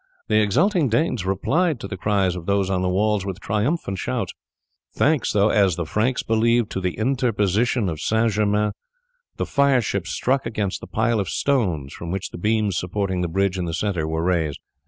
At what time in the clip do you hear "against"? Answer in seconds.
10.47-10.81